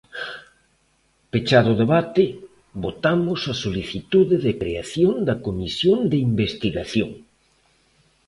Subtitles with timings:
[1.31, 2.23] Pechado o debate,
[2.85, 7.11] votamos a solicitude de creación da comisión de investigación.